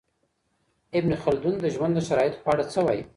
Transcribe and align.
ابن 0.99 1.11
خلدون 1.23 1.55
د 1.61 1.65
ژوند 1.75 1.93
د 1.95 1.99
شرایطو 2.07 2.43
په 2.43 2.49
اړه 2.53 2.63
څه 2.73 2.79
وايي؟ 2.85 3.03